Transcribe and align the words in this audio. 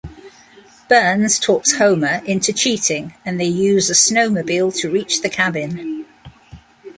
Burns 0.89 1.37
talks 1.37 1.73
Homer 1.73 2.23
into 2.25 2.51
cheating 2.51 3.13
and 3.23 3.39
they 3.39 3.45
use 3.45 3.87
a 3.87 3.93
snowmobile 3.93 4.75
to 4.79 4.89
reach 4.89 5.21
the 5.21 5.29
cabin. 5.29 6.07